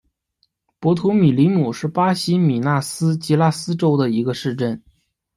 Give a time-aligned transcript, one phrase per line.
[0.79, 4.81] 博图米里姆是巴西米纳斯吉拉斯州的一个市镇。